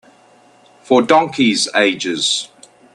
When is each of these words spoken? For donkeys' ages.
For 0.81 1.03
donkeys' 1.03 1.69
ages. 1.75 2.49